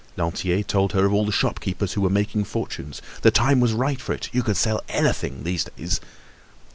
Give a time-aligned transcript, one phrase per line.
[0.17, 3.03] Lantier told her of all the shopkeepers who were making fortunes.
[3.21, 6.01] The time was right for it; you could sell anything these days.